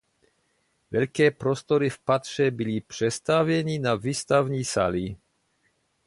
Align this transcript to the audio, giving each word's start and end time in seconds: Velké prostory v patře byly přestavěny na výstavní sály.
Velké 0.91 1.31
prostory 1.31 1.89
v 1.89 1.99
patře 1.99 2.51
byly 2.51 2.81
přestavěny 2.81 3.79
na 3.79 3.95
výstavní 3.95 4.65
sály. 4.65 5.15